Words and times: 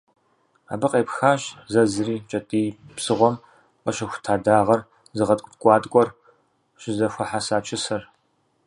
Абы 0.73 0.87
къепхащ 0.91 1.41
зэзри- 1.71 2.17
кӏэтӏий 2.29 2.67
псыгъуэм 2.95 3.35
къыщыхута 3.83 4.33
дагъэр 4.45 4.81
зыгъэткӏу 5.17 5.51
ткӏуаткӏуэр 5.53 6.09
щызэхуэхьэса 6.81 7.57
«чысэр». 7.65 8.01